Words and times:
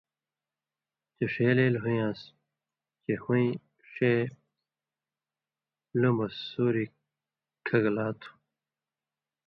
چے 1.15 1.25
ݜے 1.33 1.49
لیل 1.57 1.75
ہُویان٘س 1.83 2.21
چے 3.03 3.13
ہُویں 3.23 3.49
ݜے 3.91 4.13
لومبہۡ 5.99 6.33
سُوریۡ 6.49 6.91
کھگلا 7.67 8.07
تھو۔ 8.19 8.29